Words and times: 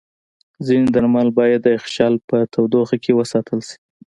ځینې 0.67 0.87
درمل 0.95 1.27
باید 1.37 1.59
د 1.63 1.67
یخچال 1.77 2.13
په 2.29 2.37
تودوخه 2.53 2.95
کې 3.03 3.11
وساتل 3.19 3.59
شي. 3.67 3.77